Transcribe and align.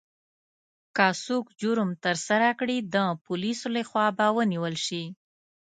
که 0.95 1.07
څوک 1.23 1.45
جرم 1.61 1.89
ترسره 2.05 2.49
کړي، 2.59 2.77
د 2.93 2.95
پولیسو 3.25 3.67
لخوا 3.77 4.07
به 4.17 4.25
ونیول 4.37 4.75
شي. 4.85 5.03